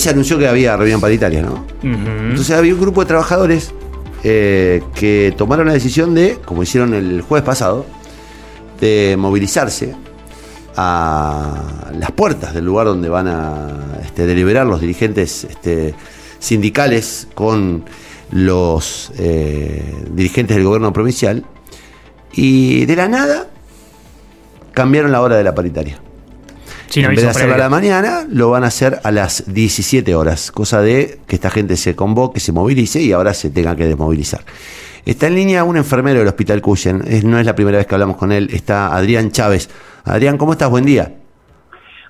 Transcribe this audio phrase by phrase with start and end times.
[0.00, 1.64] se anunció que había reunión paritaria, ¿no?
[1.82, 3.72] Entonces había un grupo de trabajadores
[4.22, 7.86] eh, que tomaron la decisión de, como hicieron el jueves pasado,
[8.80, 9.94] de movilizarse
[10.76, 13.68] a las puertas del lugar donde van a
[14.02, 15.94] este, deliberar los dirigentes este,
[16.38, 17.84] sindicales con
[18.30, 21.44] los eh, dirigentes del gobierno provincial
[22.32, 23.48] y de la nada
[24.72, 26.00] cambiaron la hora de la paritaria.
[26.96, 30.50] En vez de hacerlo a la mañana, lo van a hacer a las 17 horas,
[30.50, 34.40] cosa de que esta gente se convoque, se movilice y ahora se tenga que desmovilizar.
[35.06, 38.16] Está en línea un enfermero del Hospital Cuyen, no es la primera vez que hablamos
[38.16, 39.70] con él, está Adrián Chávez.
[40.04, 40.68] Adrián, ¿cómo estás?
[40.68, 41.12] Buen día.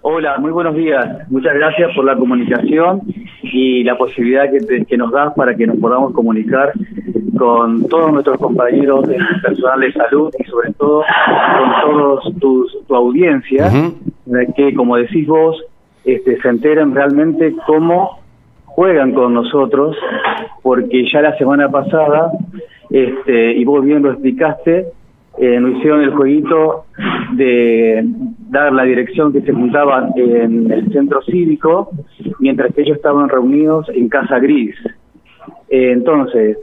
[0.03, 1.29] Hola, muy buenos días.
[1.29, 3.03] Muchas gracias por la comunicación
[3.43, 6.73] y la posibilidad que, nos das para que nos podamos comunicar
[7.37, 11.05] con todos nuestros compañeros de personal de salud y sobre todo
[11.59, 13.71] con todos tus, tu audiencia,
[14.57, 15.63] que como decís vos,
[16.05, 18.21] este, se enteren realmente cómo
[18.65, 19.97] juegan con nosotros,
[20.63, 22.33] porque ya la semana pasada,
[22.89, 24.87] este, y vos bien lo explicaste,
[25.39, 26.85] eh, nos hicieron el jueguito
[27.33, 28.05] de
[28.51, 31.91] dar la dirección que se juntaban en el centro cívico,
[32.39, 34.75] mientras que ellos estaban reunidos en Casa Gris.
[35.69, 36.59] Eh, entonces,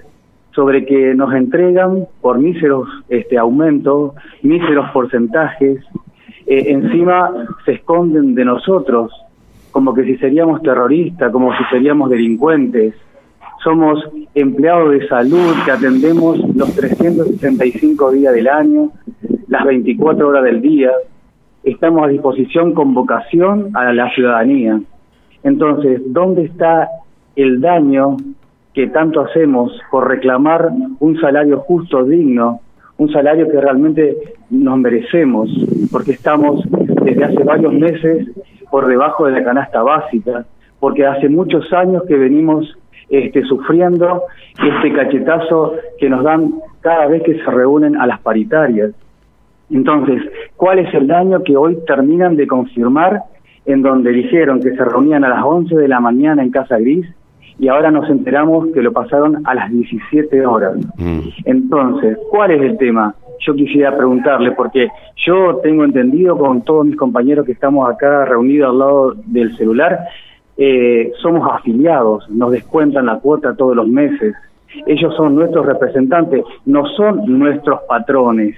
[0.53, 5.83] sobre que nos entregan por míseros este, aumentos, míseros porcentajes,
[6.48, 7.31] eh, encima
[7.66, 9.12] se esconden de nosotros,
[9.72, 12.95] como que si seríamos terroristas, como si seríamos delincuentes
[13.64, 14.00] somos
[14.34, 18.92] empleados de salud que atendemos los 365 días del año,
[19.48, 20.92] las 24 horas del día.
[21.64, 24.80] Estamos a disposición con vocación a la ciudadanía.
[25.44, 26.88] Entonces, ¿dónde está
[27.36, 28.17] el daño
[28.73, 32.61] que tanto hacemos por reclamar un salario justo, digno,
[32.98, 34.17] un salario que realmente
[34.50, 35.50] nos merecemos,
[35.92, 36.64] porque estamos
[37.04, 38.28] desde hace varios meses
[38.72, 40.45] por debajo de la canasta básica,
[40.80, 42.78] porque hace muchos años que venimos
[43.09, 44.23] este, sufriendo
[44.62, 48.92] este cachetazo que nos dan cada vez que se reúnen a las paritarias.
[49.70, 50.21] Entonces,
[50.55, 53.23] ¿cuál es el daño que hoy terminan de confirmar
[53.66, 57.05] en donde dijeron que se reunían a las 11 de la mañana en Casa Gris
[57.60, 60.76] y ahora nos enteramos que lo pasaron a las 17 horas?
[60.98, 61.20] Mm.
[61.45, 63.16] Entonces, ¿cuál es el tema?
[63.40, 64.88] Yo quisiera preguntarle, porque
[65.26, 70.00] yo tengo entendido con todos mis compañeros que estamos acá reunidos al lado del celular,
[70.58, 74.36] eh, somos afiliados, nos descuentan la cuota todos los meses.
[74.86, 78.56] Ellos son nuestros representantes, no son nuestros patrones,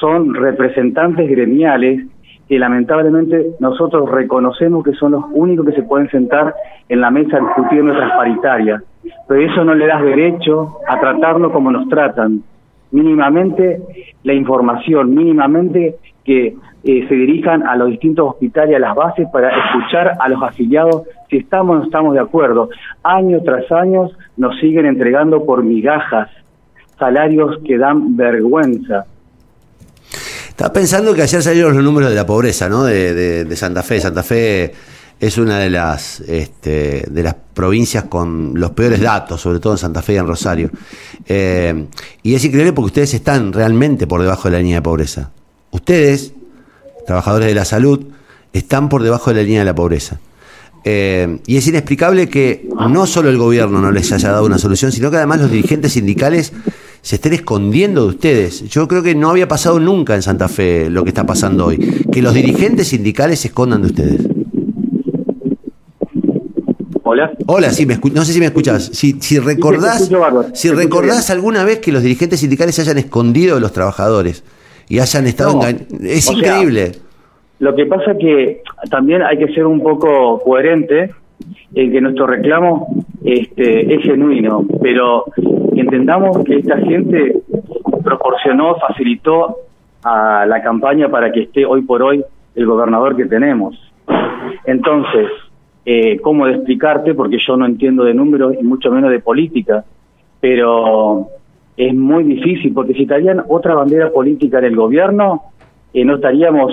[0.00, 2.06] son representantes gremiales
[2.48, 6.54] que lamentablemente nosotros reconocemos que son los únicos que se pueden sentar
[6.88, 8.82] en la mesa a discutir nuestras paritarias.
[9.26, 12.42] Pero eso no le da derecho a tratarnos como nos tratan.
[12.92, 13.80] Mínimamente
[14.22, 19.50] la información, mínimamente que eh, se dirijan a los distintos hospitales, a las bases, para
[19.50, 22.68] escuchar a los afiliados si estamos o no estamos de acuerdo.
[23.02, 26.30] Año tras año nos siguen entregando por migajas
[26.98, 29.04] salarios que dan vergüenza.
[30.56, 32.82] Estaba pensando que ayer salieron los números de la pobreza, ¿no?
[32.82, 34.00] De, Santa Fe.
[34.00, 34.72] Santa Fe
[35.20, 39.78] es una de las este, de las provincias con los peores datos, sobre todo en
[39.78, 40.70] Santa Fe y en Rosario.
[41.26, 41.84] Eh,
[42.22, 45.30] y es increíble porque ustedes están realmente por debajo de la línea de pobreza.
[45.72, 46.32] Ustedes,
[47.06, 48.06] trabajadores de la salud,
[48.54, 50.20] están por debajo de la línea de la pobreza.
[50.84, 54.90] Eh, y es inexplicable que no solo el gobierno no les haya dado una solución,
[54.90, 56.54] sino que además los dirigentes sindicales
[57.06, 58.68] se estén escondiendo de ustedes.
[58.68, 61.78] Yo creo que no había pasado nunca en Santa Fe lo que está pasando hoy,
[62.10, 64.28] que los dirigentes sindicales se escondan de ustedes.
[67.04, 67.30] Hola.
[67.46, 68.86] Hola, sí, me no sé si me escuchas.
[68.86, 70.10] Si, si recordás,
[70.54, 74.42] si recordás alguna vez que los dirigentes sindicales se hayan escondido de los trabajadores
[74.88, 75.60] y hayan estado
[76.02, 76.90] Es increíble.
[77.60, 81.12] lo que pasa es que también hay que ser un poco coherente
[81.72, 85.24] en que nuestro reclamo este, es genuino, pero
[85.80, 87.42] entendamos que esta gente
[88.02, 89.56] proporcionó, facilitó
[90.02, 93.76] a la campaña para que esté hoy por hoy el gobernador que tenemos.
[94.64, 95.28] Entonces,
[95.84, 97.14] eh, ¿cómo de explicarte?
[97.14, 99.84] Porque yo no entiendo de números y mucho menos de política,
[100.40, 101.28] pero
[101.76, 105.42] es muy difícil, porque si estarían otra bandera política en el gobierno,
[105.92, 106.72] eh, no estaríamos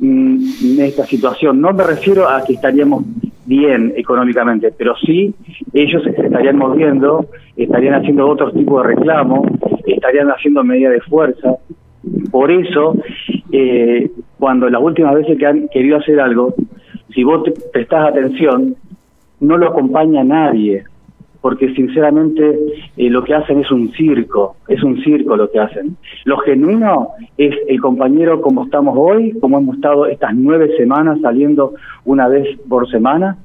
[0.00, 1.60] en esta situación.
[1.60, 3.04] No me refiero a que estaríamos
[3.46, 5.34] bien económicamente, pero sí
[5.72, 9.48] ellos estarían moviendo, estarían haciendo otro tipo de reclamos,
[9.86, 11.56] estarían haciendo medidas de fuerza.
[12.30, 12.94] Por eso,
[13.50, 16.54] eh, cuando las últimas veces que han querido hacer algo,
[17.14, 18.76] si vos te prestás atención,
[19.40, 20.84] no lo acompaña nadie
[21.40, 22.58] porque sinceramente
[22.96, 25.96] eh, lo que hacen es un circo, es un circo lo que hacen.
[26.24, 31.74] Lo genuino es el compañero como estamos hoy, como hemos estado estas nueve semanas saliendo
[32.04, 33.38] una vez por semana,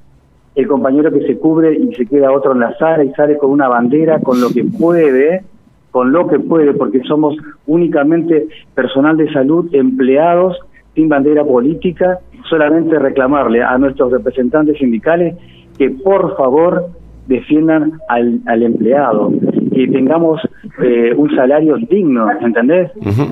[0.56, 3.52] el compañero que se cubre y se queda otro en la sala y sale con
[3.52, 5.44] una bandera, con lo que puede,
[5.92, 7.36] con lo que puede, porque somos
[7.68, 10.58] únicamente personal de salud, empleados
[10.96, 12.20] sin bandera política,
[12.50, 15.36] solamente reclamarle a nuestros representantes sindicales
[15.78, 16.90] que por favor
[17.28, 19.32] defiendan al, al empleado,
[19.74, 20.42] que tengamos
[20.82, 22.92] eh, un salario digno, ¿entendés?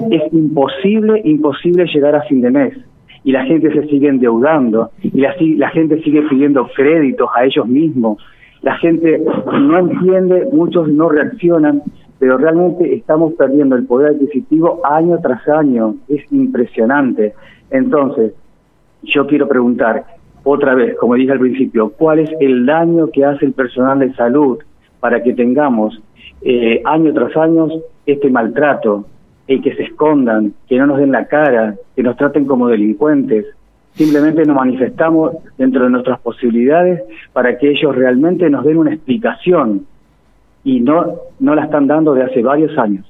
[0.10, 2.74] Es imposible, imposible llegar a fin de mes
[3.24, 7.68] y la gente se sigue endeudando y la, la gente sigue pidiendo créditos a ellos
[7.68, 8.18] mismos.
[8.62, 9.22] La gente
[9.60, 11.82] no entiende, muchos no reaccionan,
[12.20, 15.96] pero realmente estamos perdiendo el poder adquisitivo año tras año.
[16.08, 17.34] Es impresionante.
[17.72, 18.34] Entonces,
[19.04, 20.04] yo quiero preguntar
[20.44, 24.14] otra vez, como dije al principio, ¿cuál es el daño que hace el personal de
[24.14, 24.60] salud
[25.00, 26.02] para que tengamos
[26.42, 27.68] eh, año tras año
[28.06, 29.06] este maltrato,
[29.48, 33.46] el que se escondan, que no nos den la cara, que nos traten como delincuentes.
[33.94, 37.04] Simplemente nos manifestamos dentro de nuestras posibilidades
[37.34, 39.86] para que ellos realmente nos den una explicación
[40.64, 43.06] y no, no la están dando de hace varios años.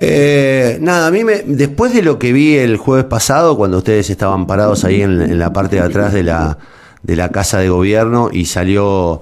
[0.00, 4.08] Eh, nada, a mí me, después de lo que vi el jueves pasado, cuando ustedes
[4.10, 6.58] estaban parados ahí en, la parte de atrás de la,
[7.02, 9.20] de la casa de gobierno y salió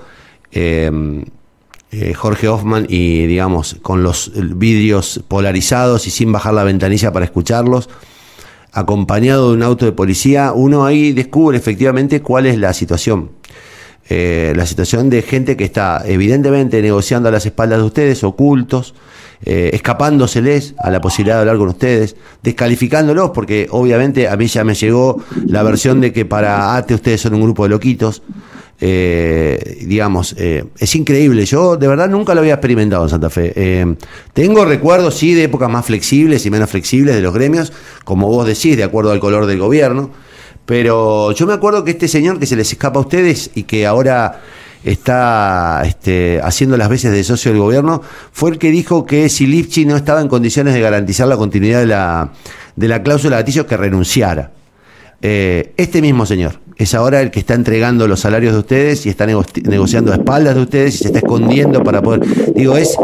[0.53, 0.91] eh,
[1.91, 7.25] eh, Jorge Hoffman y digamos con los vidrios polarizados y sin bajar la ventanilla para
[7.25, 7.89] escucharlos,
[8.73, 13.31] acompañado de un auto de policía, uno ahí descubre efectivamente cuál es la situación.
[14.11, 18.95] Eh, la situación de gente que está evidentemente negociando a las espaldas de ustedes, ocultos,
[19.45, 24.65] eh, escapándoseles a la posibilidad de hablar con ustedes, descalificándolos, porque obviamente a mí ya
[24.65, 28.23] me llegó la versión de que para ATE ustedes son un grupo de loquitos.
[28.81, 31.45] Eh, digamos, eh, es increíble.
[31.45, 33.53] Yo de verdad nunca lo había experimentado en Santa Fe.
[33.57, 33.97] Eh,
[34.33, 37.73] tengo recuerdos, sí, de épocas más flexibles y menos flexibles de los gremios,
[38.05, 40.11] como vos decís, de acuerdo al color del gobierno.
[40.69, 43.87] Pero yo me acuerdo que este señor que se les escapa a ustedes y que
[43.87, 44.43] ahora
[44.85, 49.47] está este, haciendo las veces de socio del gobierno, fue el que dijo que si
[49.47, 52.33] Lipchi no estaba en condiciones de garantizar la continuidad de la,
[52.77, 54.51] de la cláusula de gatillo, que renunciara.
[55.23, 59.25] este mismo señor es ahora el que está entregando los salarios de ustedes y está
[59.27, 62.21] negociando a espaldas de ustedes y se está escondiendo para poder.
[62.55, 62.95] Digo, es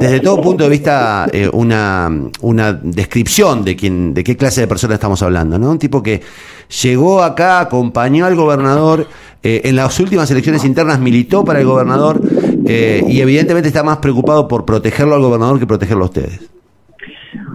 [0.00, 2.10] desde todo punto de vista eh, una,
[2.40, 5.70] una descripción de quién, de qué clase de persona estamos hablando, ¿no?
[5.70, 6.20] Un tipo que
[6.82, 9.06] llegó acá, acompañó al gobernador,
[9.42, 12.20] eh, en las últimas elecciones internas militó para el gobernador
[12.66, 16.48] eh, y evidentemente está más preocupado por protegerlo al gobernador que protegerlo a ustedes.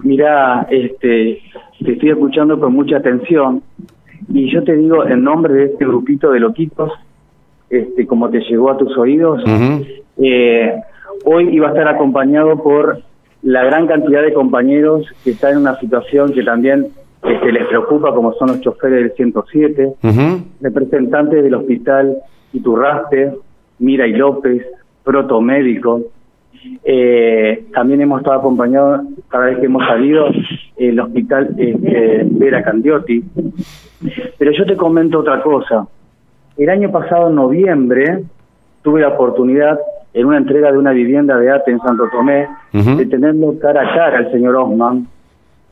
[0.02, 1.40] Mira, este,
[1.82, 3.62] te estoy escuchando con mucha atención
[4.32, 6.92] y yo te digo, en nombre de este grupito de loquitos,
[7.70, 9.42] este, como te llegó a tus oídos,
[10.18, 10.74] eh,
[11.24, 13.00] hoy iba a estar acompañado por
[13.42, 16.88] la gran cantidad de compañeros que están en una situación que también
[17.22, 19.94] este, les preocupa, como son los choferes del 107,
[20.60, 22.16] representantes del hospital
[22.52, 23.34] Iturraste,
[23.80, 24.66] Mira y López,
[25.04, 26.02] Protomédico.
[26.84, 30.26] Eh, también hemos estado acompañados cada vez que hemos salido
[30.76, 33.22] el hospital este, Vera Candiotti,
[34.38, 35.86] pero yo te comento otra cosa.
[36.56, 38.24] El año pasado, en noviembre,
[38.82, 39.78] tuve la oportunidad,
[40.18, 43.94] en una entrega de una vivienda de ATE en Santo Tomé, de tenerlo cara a
[43.94, 45.06] cara al señor Osman.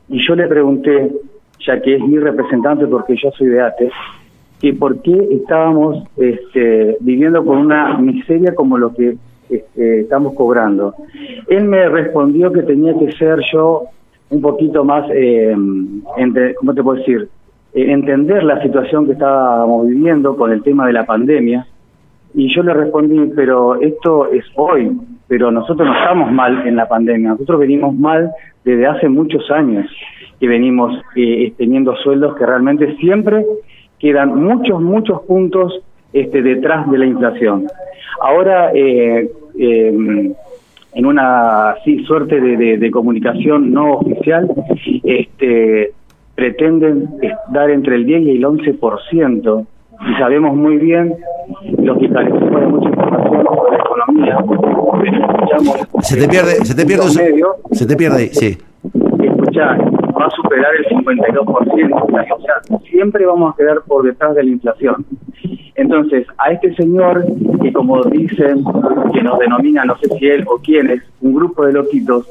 [0.08, 1.10] Y yo le pregunté,
[1.66, 3.90] ya que es mi representante porque yo soy de ATE,
[4.60, 9.16] que por qué estábamos este, viviendo con una miseria como lo que
[9.50, 10.94] este, estamos cobrando.
[11.48, 13.86] Él me respondió que tenía que ser yo
[14.30, 15.56] un poquito más, eh,
[16.18, 17.28] entre, ¿cómo te puedo decir?
[17.74, 21.66] Eh, entender la situación que estábamos viviendo con el tema de la pandemia.
[22.36, 24.92] Y yo le respondí, pero esto es hoy,
[25.26, 28.30] pero nosotros no estamos mal en la pandemia, nosotros venimos mal
[28.62, 29.86] desde hace muchos años,
[30.38, 33.42] que venimos eh, teniendo sueldos que realmente siempre
[33.98, 35.80] quedan muchos, muchos puntos
[36.12, 37.68] este, detrás de la inflación.
[38.20, 40.34] Ahora, eh, em,
[40.92, 44.46] en una sí, suerte de, de, comunicación no oficial,
[45.04, 45.92] este,
[46.34, 47.08] pretenden
[47.50, 49.66] dar entre el 10 y el 11%,
[50.00, 51.14] y sabemos muy bien
[51.78, 54.38] los que carecemos de mucha información sobre la economía,
[56.00, 57.08] se te pierde, se te pierde,
[57.72, 58.58] se te pierde, sí.
[59.22, 59.76] Escucha,
[60.18, 64.50] va a superar el 52%, o sea, siempre vamos a quedar por detrás de la
[64.50, 65.04] inflación.
[65.74, 67.24] Entonces, a este señor,
[67.62, 68.64] que como dicen,
[69.12, 72.26] que nos denomina, no sé si él o quién es, un grupo de loquitos,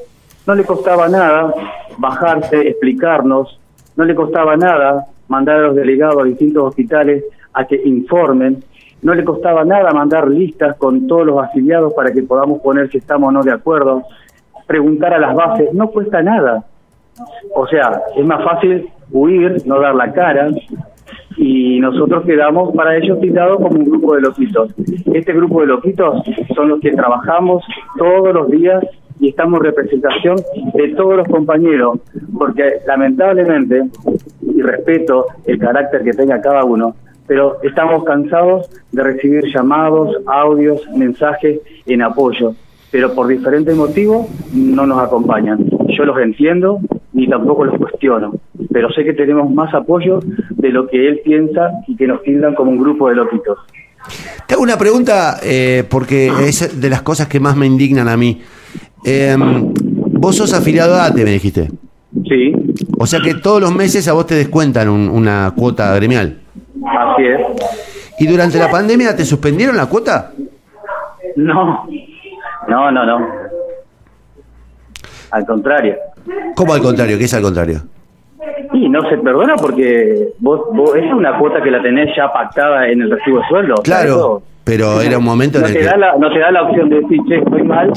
[0.46, 1.52] no le costaba nada
[1.98, 3.58] bajarse, explicarnos
[3.96, 7.24] no le costaba nada mandar a los delegados a distintos hospitales
[7.56, 8.62] a que informen.
[9.02, 12.98] No le costaba nada mandar listas con todos los afiliados para que podamos poner si
[12.98, 14.02] estamos o no de acuerdo.
[14.66, 16.64] Preguntar a las bases, no cuesta nada.
[17.54, 20.50] O sea, es más fácil huir, no dar la cara,
[21.36, 24.74] y nosotros quedamos para ellos citados como un grupo de loquitos.
[25.12, 26.22] Este grupo de loquitos
[26.54, 27.64] son los que trabajamos
[27.96, 28.84] todos los días
[29.18, 30.36] y estamos en representación
[30.74, 32.00] de todos los compañeros,
[32.36, 33.84] porque lamentablemente,
[34.42, 36.94] y respeto el carácter que tenga cada uno,
[37.26, 42.54] pero estamos cansados de recibir llamados, audios, mensajes en apoyo,
[42.90, 45.68] pero por diferentes motivos no nos acompañan.
[45.96, 46.80] Yo los entiendo
[47.12, 48.34] ni tampoco los cuestiono,
[48.70, 52.54] pero sé que tenemos más apoyo de lo que él piensa y que nos tildan
[52.54, 53.58] como un grupo de loquitos.
[54.46, 58.16] Te hago una pregunta eh, porque es de las cosas que más me indignan a
[58.16, 58.40] mí.
[59.04, 59.72] Em,
[60.12, 61.70] vos sos afiliado a ATE, me dijiste.
[62.28, 62.52] Sí.
[62.98, 66.38] O sea que todos los meses a vos te descuentan una cuota gremial.
[66.96, 67.40] Así es.
[68.18, 70.32] ¿Y durante la pandemia te suspendieron la cuota?
[71.36, 71.86] No,
[72.68, 73.28] no, no, no.
[75.30, 75.96] Al contrario.
[76.54, 77.18] ¿Cómo al contrario?
[77.18, 77.82] ¿Qué es al contrario?
[78.72, 82.88] Y no se perdona porque vos, vos es una cuota que la tenés ya pactada
[82.88, 83.74] en el recibo de sueldo.
[83.84, 85.84] Claro, pero era un momento no en el que...
[85.84, 87.92] Da la, no te da la opción de decir, che, estoy mal,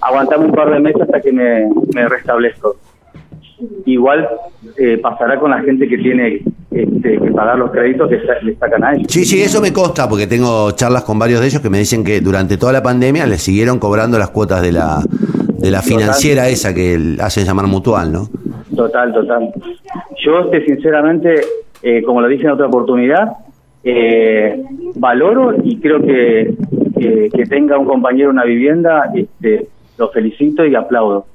[0.00, 2.76] aguantame un par de meses hasta que me, me restablezco.
[3.86, 4.28] Igual
[4.78, 8.82] eh, pasará con la gente que tiene este, que pagar los créditos que le sacan
[8.82, 9.06] a ellos.
[9.08, 12.02] Sí, sí, eso me consta, porque tengo charlas con varios de ellos que me dicen
[12.02, 15.02] que durante toda la pandemia les siguieron cobrando las cuotas de la,
[15.58, 18.28] de la financiera esa que hacen llamar mutual, ¿no?
[18.74, 19.52] Total, total.
[20.24, 21.40] Yo, este, sinceramente,
[21.82, 23.34] eh, como lo dije en otra oportunidad,
[23.84, 24.62] eh,
[24.96, 26.54] valoro y creo que,
[26.98, 31.26] que, que tenga un compañero una vivienda, este, lo felicito y aplaudo.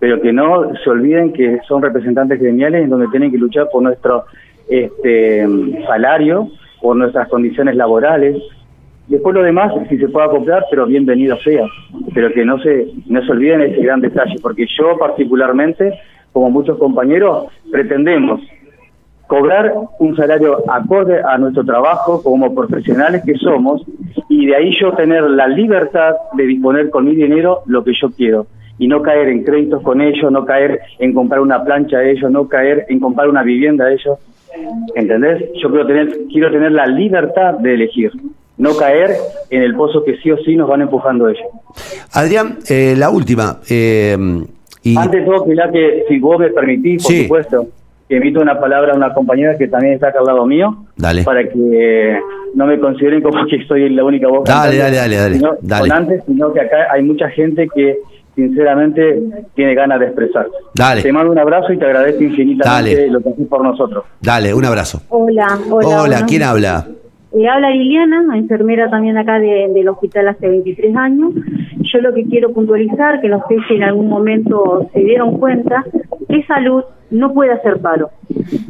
[0.00, 3.82] Pero que no se olviden que son representantes gremiales en donde tienen que luchar por
[3.82, 4.24] nuestro
[4.68, 5.46] este,
[5.86, 6.48] salario,
[6.80, 8.42] por nuestras condiciones laborales.
[9.06, 11.66] Después lo demás, si se puede acoplar, pero bienvenido sea.
[12.14, 15.92] Pero que no se, no se olviden ese gran detalle, porque yo particularmente,
[16.32, 18.40] como muchos compañeros, pretendemos
[19.30, 23.80] cobrar un salario acorde a nuestro trabajo como profesionales que somos
[24.28, 28.10] y de ahí yo tener la libertad de disponer con mi dinero lo que yo
[28.10, 28.48] quiero
[28.80, 32.30] y no caer en créditos con ellos, no caer en comprar una plancha a ellos,
[32.30, 34.18] no caer en comprar una vivienda a ellos.
[34.96, 35.44] ¿Entendés?
[35.62, 38.10] Yo quiero tener, quiero tener la libertad de elegir,
[38.58, 39.12] no caer
[39.50, 41.44] en el pozo que sí o sí nos van empujando ellos.
[42.12, 43.58] Adrián, eh, la última.
[43.70, 44.16] Eh,
[44.82, 44.96] y...
[44.96, 47.22] Antes de todo, que si vos me permitís, por Sí.
[47.24, 47.66] supuesto,
[48.08, 51.22] que emito una palabra a una compañera que también está acá al lado mío, Dale.
[51.22, 52.18] para que
[52.54, 54.44] no me consideren como que soy la única voz.
[54.44, 55.92] Dale, cantante, dale, dale, dale, sino- dale.
[55.94, 57.98] antes, sino que acá hay mucha gente que
[58.34, 59.22] sinceramente
[59.54, 60.52] tiene ganas de expresarse.
[60.74, 61.02] Dale.
[61.02, 63.10] Te mando un abrazo y te agradezco infinitamente Dale.
[63.10, 64.04] lo que haces por nosotros.
[64.20, 65.00] Dale, un abrazo.
[65.10, 66.02] Hola, hola.
[66.02, 66.86] Hola, ¿quién habla?
[67.32, 71.32] Eh, habla Liliana, enfermera también acá de- del hospital hace 23 años.
[71.80, 75.84] Yo lo que quiero puntualizar, que no sé si en algún momento se dieron cuenta,
[76.28, 78.10] que salud no puede hacer paro.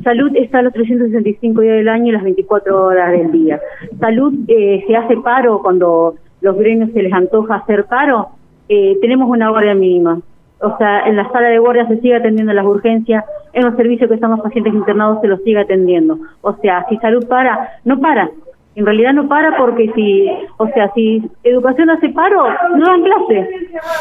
[0.05, 3.61] Salud está los 365 días del año y las 24 horas del día.
[3.99, 8.29] Salud eh, se hace paro cuando los gremios se les antoja hacer paro.
[8.71, 10.21] Eh, tenemos una guardia mínima.
[10.63, 14.09] O sea, en la sala de guardia se sigue atendiendo las urgencias, en los servicios
[14.09, 16.19] que están los pacientes internados se los sigue atendiendo.
[16.43, 18.31] O sea, si salud para, no para.
[18.77, 22.47] En realidad no para porque si, o sea, si educación hace paro,
[22.77, 23.49] no dan clase.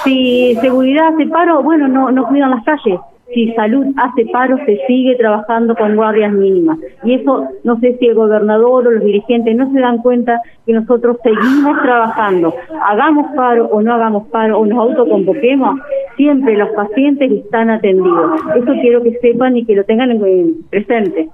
[0.03, 2.99] Si seguridad hace paro, bueno, no, no cuidan las calles.
[3.33, 6.79] Si salud hace paro, se sigue trabajando con guardias mínimas.
[7.03, 10.73] Y eso, no sé si el gobernador o los dirigentes no se dan cuenta que
[10.73, 12.53] nosotros seguimos trabajando.
[12.87, 15.79] Hagamos paro o no hagamos paro o nos autoconvoquemos,
[16.17, 18.41] siempre los pacientes están atendidos.
[18.55, 21.29] Eso quiero que sepan y que lo tengan en- en presente.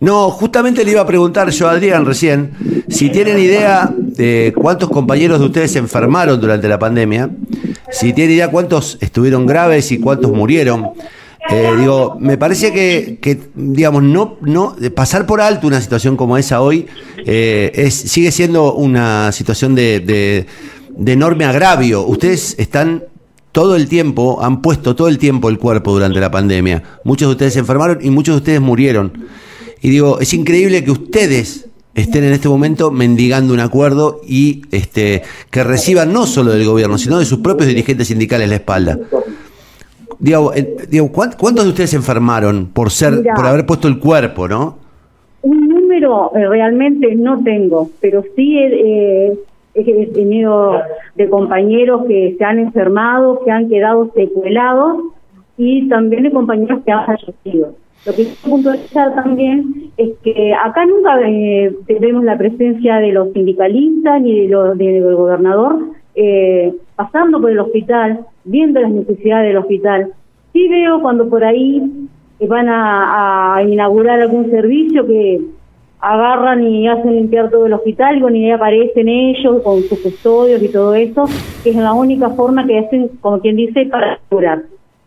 [0.00, 2.50] No, justamente le iba a preguntar yo a Adrián recién
[2.88, 7.30] si tienen idea de cuántos compañeros de ustedes se enfermaron durante la pandemia,
[7.90, 10.90] si tienen idea cuántos estuvieron graves y cuántos murieron.
[11.50, 16.60] Eh, digo, me parece que, digamos, no, no pasar por alto una situación como esa
[16.62, 16.86] hoy
[17.26, 20.46] eh, es, sigue siendo una situación de, de-
[20.96, 22.02] de enorme agravio.
[22.06, 23.04] Ustedes están
[23.52, 26.82] todo el tiempo, han puesto todo el tiempo el cuerpo durante la pandemia.
[27.04, 29.12] Muchos de ustedes se enfermaron y muchos de ustedes murieron.
[29.84, 35.20] Y digo, es increíble que ustedes estén en este momento mendigando un acuerdo y este
[35.50, 38.98] que reciban no solo del gobierno, sino de sus propios dirigentes sindicales la espalda.
[40.18, 43.98] Digo, eh, digo, ¿cuán- ¿cuántos de ustedes se enfermaron por ser, por haber puesto el
[43.98, 44.78] cuerpo, no?
[45.42, 49.38] Un número eh, realmente no tengo, pero sí he, eh,
[49.74, 50.80] he tenido
[51.14, 55.02] de compañeros que se han enfermado, que han quedado secuelados
[55.58, 57.74] y también de compañeros que han fallecido.
[58.06, 63.32] Lo que quiero puntualizar también es que acá nunca eh, tenemos la presencia de los
[63.32, 65.78] sindicalistas ni de lo- de- del gobernador
[66.14, 70.12] eh, pasando por el hospital, viendo las necesidades del hospital.
[70.52, 71.82] Sí veo cuando por ahí
[72.38, 75.40] eh, van a, inaugurar algún servicio que
[76.00, 80.68] agarran y hacen limpiar todo el hospital, y bueno, aparecen ellos con sus custodios y
[80.68, 81.24] todo eso,
[81.62, 84.62] que es la única forma que hacen, como quien dice, para curar.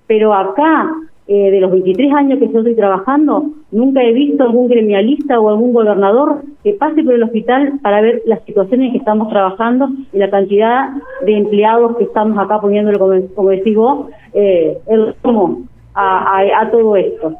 [0.07, 0.89] Pero acá,
[1.27, 5.49] eh, de los 23 años que yo estoy trabajando, nunca he visto algún gremialista o
[5.49, 10.17] algún gobernador que pase por el hospital para ver las situaciones que estamos trabajando y
[10.17, 10.89] la cantidad
[11.25, 15.15] de empleados que estamos acá poniéndole, como, como decís vos, eh, el
[15.93, 17.33] a, a todo esto.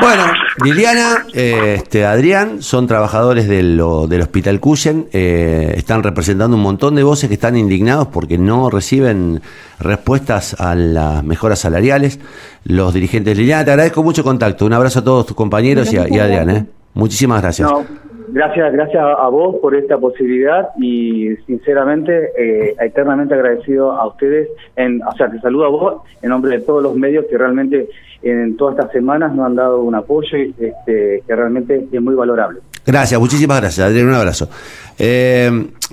[0.00, 0.24] Bueno,
[0.64, 6.94] Liliana, eh, este, Adrián son trabajadores del, del Hospital Cuyen, eh, están representando un montón
[6.94, 9.42] de voces que están indignados porque no reciben
[9.80, 12.20] respuestas a las mejoras salariales.
[12.64, 16.02] Los dirigentes, Liliana, te agradezco mucho contacto, un abrazo a todos tus compañeros y a,
[16.02, 16.50] Adrián.
[16.50, 16.66] ¿eh?
[16.94, 17.68] Muchísimas gracias.
[18.30, 25.02] Gracias, gracias a vos por esta posibilidad y sinceramente, eh, eternamente agradecido a ustedes, en,
[25.02, 27.88] o sea, te saludo a vos en nombre de todos los medios que realmente
[28.22, 32.60] en todas estas semanas nos han dado un apoyo este, que realmente es muy valorable.
[32.84, 34.48] Gracias, muchísimas gracias, Adrián, un abrazo.
[34.98, 35.50] Eh,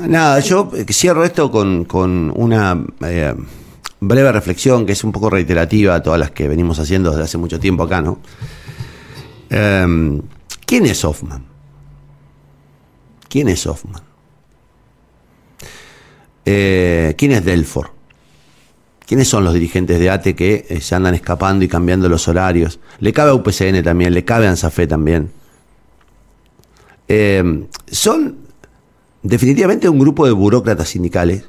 [0.08, 3.34] nada, yo cierro esto con, con una eh,
[4.00, 7.38] breve reflexión que es un poco reiterativa a todas las que venimos haciendo desde hace
[7.38, 8.20] mucho tiempo acá, ¿no?
[9.50, 10.22] Eh,
[10.66, 11.55] ¿Quién es Hoffman?
[13.30, 14.02] ¿Quién es Hoffman?
[16.44, 17.96] ¿Quién es Delfor?
[19.06, 22.80] ¿Quiénes son los dirigentes de ATE que eh, se andan escapando y cambiando los horarios?
[23.00, 25.32] Le cabe a UPCN también, le cabe a ANSAFE también.
[27.08, 28.38] Eh, son
[29.22, 31.46] definitivamente un grupo de burócratas sindicales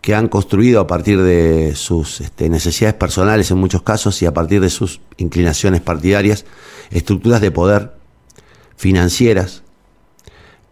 [0.00, 4.32] que han construido a partir de sus este, necesidades personales en muchos casos y a
[4.32, 6.44] partir de sus inclinaciones partidarias,
[6.90, 7.96] estructuras de poder
[8.76, 9.64] financieras,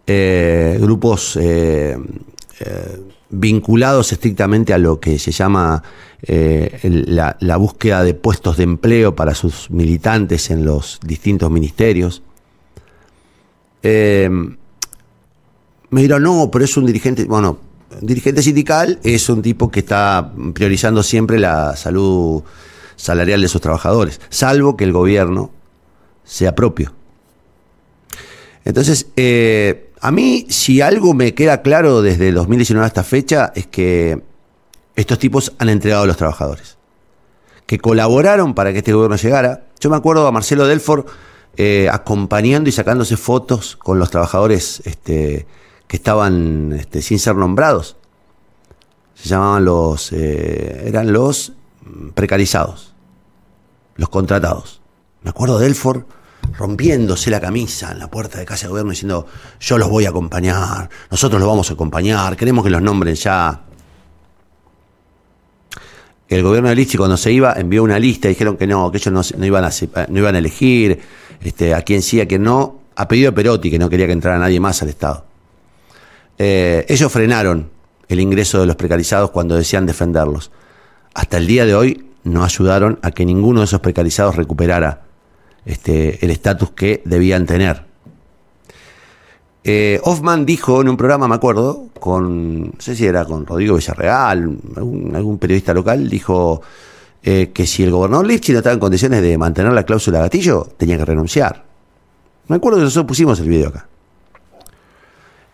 [0.07, 1.37] eh, grupos
[3.29, 5.83] vinculados estrictamente a lo que se llama
[6.27, 12.23] eh, la, búsqueda de puestos de empleo para sus militantes en los distintos ministerios.
[13.83, 14.29] Eh,
[15.89, 17.59] me dirán, no, pero es un dirigente, bueno,
[18.01, 22.43] un dirigente sindical es un tipo que está priorizando siempre la salud
[22.95, 25.51] salarial de sus trabajadores, salvo que el gobierno
[26.23, 26.93] sea propio.
[28.63, 34.21] Entonces, eh, a mí, si algo me queda claro desde 2019 hasta fecha, es que
[34.95, 36.77] estos tipos han entregado a los trabajadores,
[37.65, 39.65] que colaboraron para que este gobierno llegara.
[39.79, 41.07] Yo me acuerdo a Marcelo Delfort
[41.57, 45.47] eh, acompañando y sacándose fotos con los trabajadores este,
[45.87, 47.97] que estaban este, sin ser nombrados.
[49.15, 51.53] Se llamaban los, eh, eran los
[52.13, 52.93] precarizados,
[53.95, 54.81] los contratados.
[55.23, 56.07] Me acuerdo de Delfort
[56.57, 59.27] rompiéndose la camisa en la puerta de casa de gobierno diciendo
[59.59, 63.61] yo los voy a acompañar, nosotros los vamos a acompañar, queremos que los nombren ya.
[66.27, 69.35] El gobierno de Lichi cuando se iba envió una lista, dijeron que no, que ellos
[69.37, 69.69] no, iban, a,
[70.09, 70.99] no iban a elegir
[71.43, 74.13] este, a quién sí, a quién no, a pedido de Perotti, que no quería que
[74.13, 75.25] entrara nadie más al Estado.
[76.37, 77.69] Eh, ellos frenaron
[78.07, 80.51] el ingreso de los precarizados cuando decían defenderlos.
[81.13, 85.04] Hasta el día de hoy no ayudaron a que ninguno de esos precarizados recuperara
[85.65, 87.83] este, el estatus que debían tener.
[89.67, 93.75] Eh, Hoffman dijo en un programa, me acuerdo, con, no sé si era con Rodrigo
[93.75, 96.61] Villarreal, algún, periodista local, dijo
[97.23, 100.67] eh, que si el gobernador Lipchi no estaba en condiciones de mantener la cláusula gatillo,
[100.77, 101.65] tenía que renunciar.
[102.47, 103.87] Me acuerdo que nosotros pusimos el video acá.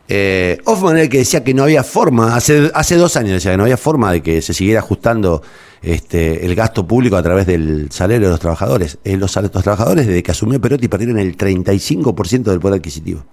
[0.09, 3.51] Eh, Hoffman era el que decía que no había forma, hace, hace dos años decía
[3.51, 5.41] que no había forma de que se siguiera ajustando
[5.81, 8.99] este, el gasto público a través del salario de los trabajadores.
[9.03, 13.23] Eh, los, trabajadores, desde que asumió Perotti, perdieron el 35% del poder adquisitivo.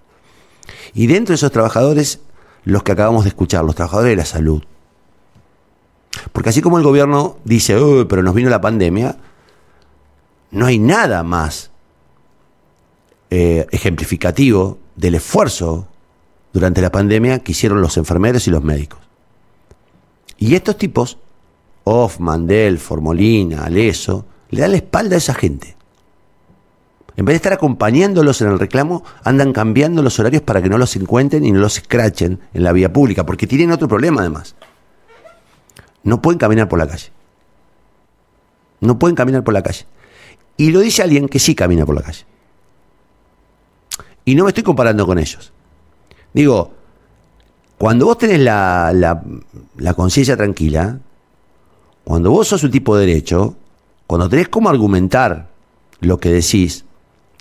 [0.94, 2.20] Y dentro de esos trabajadores,
[2.64, 4.62] los que acabamos de escuchar, los trabajadores de la salud.
[6.32, 7.76] Porque así como el gobierno dice,
[8.08, 9.16] pero nos vino la pandemia,
[10.50, 11.70] no hay nada más
[13.30, 15.86] eh, ejemplificativo del esfuerzo
[16.54, 19.00] durante la pandemia que hicieron los enfermeros y los médicos.
[20.38, 21.18] Y estos tipos
[21.88, 25.76] Hoffman, Del, Formolina, Aleso, le dan la espalda a esa gente.
[27.16, 30.78] En vez de estar acompañándolos en el reclamo, andan cambiando los horarios para que no
[30.78, 34.54] los encuentren y no los escrachen en la vía pública, porque tienen otro problema además.
[36.04, 37.10] No pueden caminar por la calle.
[38.80, 39.86] No pueden caminar por la calle.
[40.56, 42.24] Y lo dice alguien que sí camina por la calle.
[44.24, 45.52] Y no me estoy comparando con ellos.
[46.34, 46.72] Digo,
[47.78, 51.00] cuando vos tenés la conciencia tranquila,
[52.08, 53.54] cuando vos sos un tipo de derecho,
[54.06, 55.50] cuando tenés cómo argumentar
[56.00, 56.86] lo que decís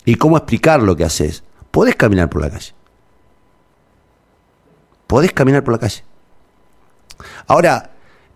[0.03, 2.73] y cómo explicar lo que haces, podés caminar por la calle.
[5.07, 6.03] Podés caminar por la calle.
[7.47, 7.91] Ahora,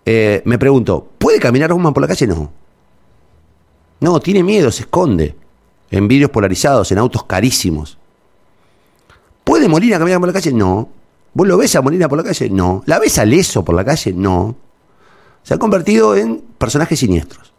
[0.05, 2.27] eh, me pregunto, ¿puede caminar Hoffman por la calle?
[2.27, 2.49] No.
[3.99, 5.35] No, tiene miedo, se esconde.
[5.89, 7.97] en vidrios polarizados, en autos carísimos.
[9.43, 10.53] ¿Puede Molina caminar por la calle?
[10.53, 10.87] No.
[11.33, 12.49] ¿Vos lo ves a Molina por la calle?
[12.49, 12.83] No.
[12.85, 14.13] ¿La ves a Leso por la calle?
[14.13, 14.70] No.
[15.43, 17.51] Se ha convertido en personajes siniestros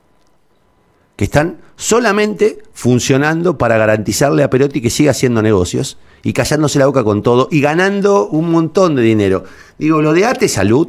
[1.17, 6.87] que están solamente funcionando para garantizarle a Perotti que siga haciendo negocios y callándose la
[6.87, 9.45] boca con todo y ganando un montón de dinero.
[9.79, 10.89] Digo, lo de Ate Salud,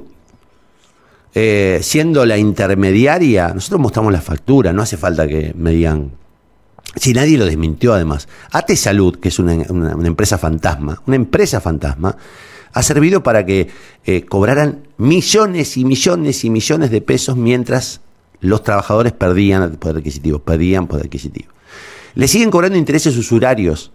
[1.34, 6.12] eh, siendo la intermediaria, nosotros mostramos la factura, no hace falta que me digan.
[6.96, 8.28] Si nadie lo desmintió además.
[8.52, 12.16] Ate Salud, que es una, empresa fantasma, una empresa fantasma,
[12.74, 13.70] ha servido para que
[14.06, 18.02] eh, cobraran millones y millones y millones de pesos mientras
[18.42, 21.52] los trabajadores perdían poder adquisitivo, perdían poder adquisitivo.
[22.16, 23.92] Le siguen cobrando intereses usurarios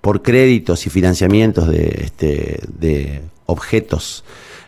[0.00, 4.24] por créditos y financiamientos de, este, de objetos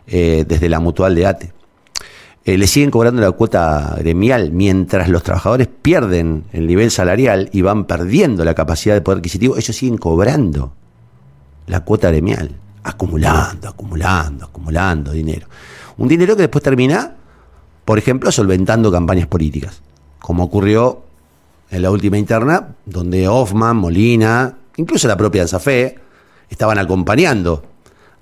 [0.06, 1.52] eh, desde la mutual de ATE.
[2.44, 7.62] Eh, le siguen cobrando la cuota gremial mientras los trabajadores pierden el nivel salarial y
[7.62, 10.72] van perdiendo la capacidad de poder adquisitivo, ellos siguen cobrando
[11.68, 15.46] la cuota gremial, acumulando, acumulando, acumulando dinero.
[15.98, 17.16] Un dinero que después termina
[17.84, 19.82] por ejemplo, solventando campañas políticas,
[20.18, 21.02] como ocurrió
[21.70, 25.98] en la última interna, donde Hoffman, Molina, incluso la propia Anzafé,
[26.48, 27.62] estaban acompañando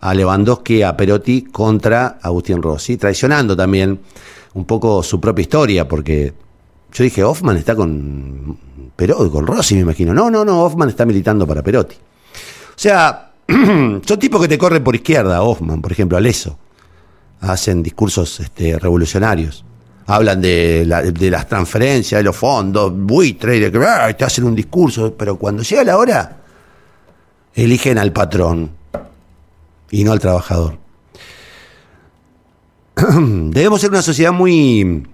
[0.01, 4.01] a Lewandowski, a Perotti contra Agustín Rossi, traicionando también
[4.55, 6.33] un poco su propia historia, porque
[6.93, 8.57] yo dije, Hoffman está con
[8.97, 10.15] Perotti, con Rossi, me imagino.
[10.15, 11.97] No, no, no, Hoffman está militando para Perotti.
[11.97, 13.30] O sea,
[14.07, 16.59] son tipos que te corren por izquierda, Hoffman, por ejemplo, Aleso
[17.41, 19.65] hacen discursos este, revolucionarios.
[20.07, 25.37] Hablan de, las transferencias, de los fondos, buitre, de que te hacen un discurso, pero
[25.37, 26.39] cuando llega la hora,
[27.55, 28.73] eligen al patrón
[29.91, 30.79] y no al trabajador.
[32.97, 35.07] Debemos ser una sociedad muy,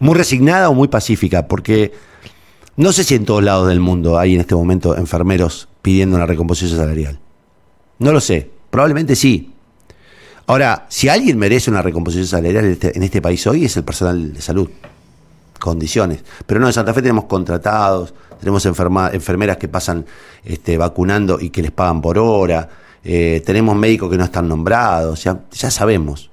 [0.00, 1.92] muy resignada o muy pacífica, porque
[2.76, 6.26] no sé si en todos lados del mundo hay en este momento enfermeros pidiendo una
[6.26, 7.18] recomposición salarial.
[7.98, 9.54] No lo sé, probablemente sí,
[10.46, 14.34] Ahora, si alguien merece una recomposición salarial este, en este, país hoy es el personal
[14.34, 14.68] de salud.
[15.58, 16.22] Condiciones.
[16.44, 20.04] Pero no, en Santa Fe tenemos contratados, tenemos enfermeras que pasan
[20.44, 22.68] este, vacunando y que les pagan por hora,
[23.02, 26.30] eh, tenemos médicos que no están nombrados, ya sabemos.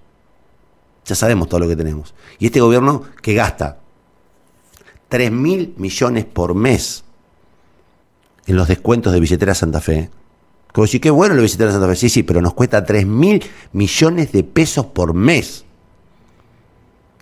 [1.06, 2.14] Ya sabemos todo lo que tenemos.
[2.38, 3.78] Y este gobierno que gasta
[5.12, 7.04] 3 mil millones por mes
[8.47, 10.10] en los descuentos de billetera Santa Fe,
[10.71, 11.95] como si qué bueno lo visitar a Santa Fe.
[11.97, 13.43] Sí, sí, pero nos cuesta 3 mil
[13.74, 15.65] millones de pesos por mes.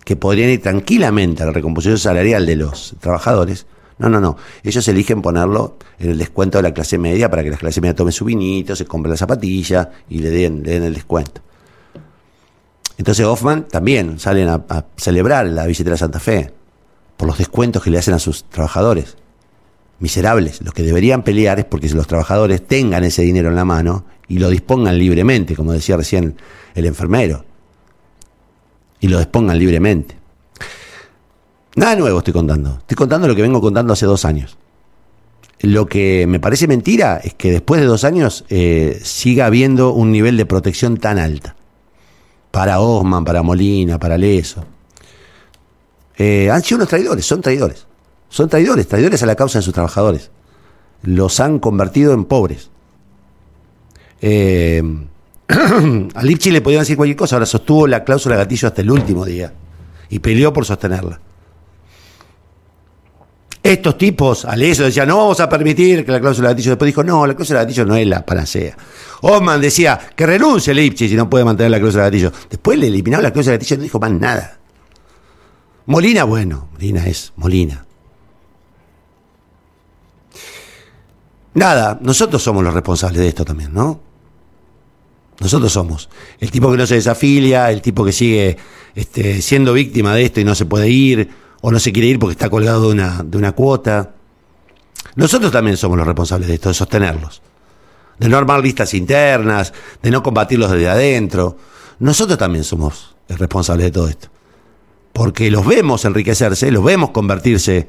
[0.04, 3.66] Que podrían ir tranquilamente a la recomposición salarial de los trabajadores.
[3.98, 4.36] No, no, no.
[4.62, 7.96] Ellos eligen ponerlo en el descuento de la clase media para que la clase media
[7.96, 11.40] tome su vinito, se compre la zapatilla y le den, den el descuento.
[12.98, 16.59] Entonces Hoffman también salen a, celebrar la de Santa Fe
[17.20, 19.18] por los descuentos que le hacen a sus trabajadores
[19.98, 20.62] miserables.
[20.62, 24.38] Los que deberían pelear es porque los trabajadores tengan ese dinero en la mano y
[24.38, 26.36] lo dispongan libremente, como decía recién
[26.74, 27.44] el enfermero.
[29.00, 30.16] Y lo dispongan libremente.
[31.76, 32.78] Nada nuevo estoy contando.
[32.78, 34.56] Estoy contando lo que vengo contando hace dos años.
[35.60, 40.10] Lo que me parece mentira es que después de dos años eh, siga habiendo un
[40.10, 41.54] nivel de protección tan alta.
[42.50, 44.64] Para Osman, para Molina, para Leso.
[46.22, 47.86] Eh, han sido unos traidores, son traidores.
[48.28, 50.30] Son traidores, traidores a la causa de sus trabajadores.
[51.02, 52.68] Los han convertido en pobres.
[54.20, 54.82] Eh,
[55.48, 59.50] a le podían decir cualquier cosa, ahora sostuvo la cláusula gatillo hasta el último día
[60.10, 61.18] y peleó por sostenerla.
[63.62, 66.72] Estos tipos, al eso, decían, no vamos a permitir que la cláusula gatillo.
[66.72, 68.76] Después dijo, no, la cláusula gatillo no es la panacea.
[69.22, 72.30] Osman decía que renuncie Lipchi si no puede mantener la cláusula gatillo.
[72.50, 74.59] Después le eliminaron la cláusula gatillo y no dijo más nada.
[75.90, 77.84] Molina, bueno, Molina es Molina.
[81.54, 84.00] Nada, nosotros somos los responsables de esto también, ¿no?
[85.40, 86.08] Nosotros somos.
[86.38, 88.56] El tipo que no se desafilia, el tipo que sigue
[88.94, 91.28] este, siendo víctima de esto y no se puede ir,
[91.60, 94.14] o no se quiere ir porque está colgado de una, de una cuota.
[95.16, 97.42] Nosotros también somos los responsables de esto, de sostenerlos.
[98.16, 101.56] De no armar listas internas, de no combatirlos desde adentro.
[101.98, 104.28] Nosotros también somos responsables de todo esto.
[105.12, 107.88] Porque los vemos enriquecerse, los vemos convertirse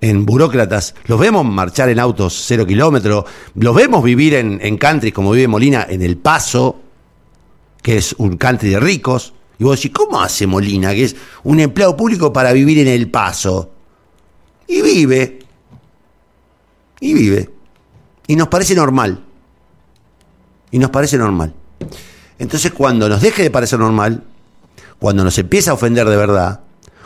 [0.00, 5.12] en burócratas, los vemos marchar en autos cero kilómetros, los vemos vivir en, en country
[5.12, 6.80] como vive Molina en El Paso,
[7.82, 9.34] que es un country de ricos.
[9.58, 13.10] Y vos decís, ¿cómo hace Molina, que es un empleado público para vivir en El
[13.10, 13.72] Paso?
[14.68, 15.40] Y vive.
[17.00, 17.50] Y vive.
[18.26, 19.24] Y nos parece normal.
[20.70, 21.54] Y nos parece normal.
[22.38, 24.22] Entonces cuando nos deje de parecer normal,
[24.98, 26.60] cuando nos empieza a ofender de verdad,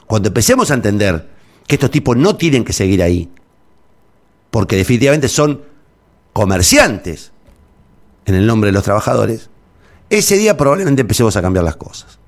[0.07, 1.29] cuando empecemos a entender
[1.67, 3.31] que estos tipos no tienen que seguir ahí,
[4.51, 5.63] porque definitivamente son
[6.33, 7.33] comerciantes
[8.27, 9.51] en el nombre de los trabajadores,
[10.11, 12.19] ese día probablemente empecemos a cambiar las cosas.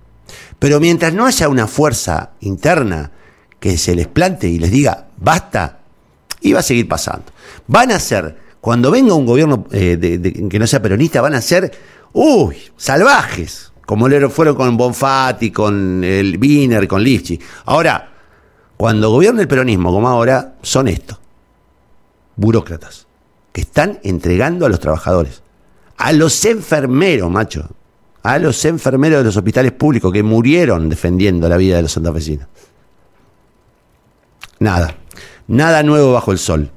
[0.58, 3.12] Pero mientras no haya una fuerza interna
[3.60, 5.80] que se les plante y les diga basta,
[6.40, 7.24] y va a seguir pasando.
[7.66, 11.72] Van a ser, cuando venga un gobierno eh, que no sea peronista, van a ser,
[12.12, 17.38] uy, salvajes, como lo fueron con Bonfatti, con el Wiener, con Lifchi.
[17.66, 18.10] Ahora,
[18.76, 21.18] cuando gobierna el peronismo, como ahora, son estos,
[22.36, 23.06] burócratas,
[23.52, 25.42] que están entregando a los trabajadores,
[25.96, 27.68] a los enfermeros, macho,
[28.22, 32.48] a los enfermeros de los hospitales públicos que murieron defendiendo la vida de los santafesinos.
[34.58, 34.96] Nada,
[35.46, 36.70] nada nuevo bajo el sol.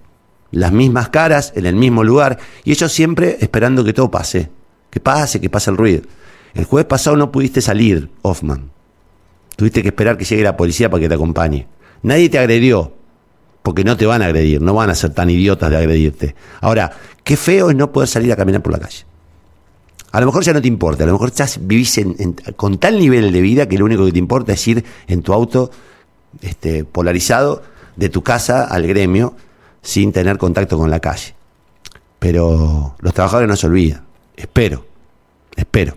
[0.52, 4.50] Las mismas caras en el mismo lugar y ellos siempre esperando que todo pase,
[4.89, 6.02] que pase, que pase el ruido.
[6.54, 8.72] El jueves pasado no pudiste salir, Hoffman.
[9.56, 11.68] Tuviste que esperar que llegue la policía para que te acompañe.
[12.04, 12.94] Nadie te agredió,
[13.64, 16.36] porque no te van a agredir, no van a ser tan idiotas de agredirte.
[16.62, 16.92] Ahora,
[17.24, 19.06] qué feo es no poder salir a caminar por la calle.
[20.12, 22.00] A lo mejor ya no te importa, a lo mejor ya vivís
[22.56, 25.34] con tal nivel de vida que lo único que te importa es ir en tu
[25.34, 25.70] auto
[26.42, 27.62] este, polarizado
[27.96, 29.36] de tu casa al gremio
[29.82, 31.36] sin tener contacto con la calle.
[32.20, 34.06] Pero los trabajadores no se olvidan.
[34.36, 34.86] Espero,
[35.56, 35.96] espero.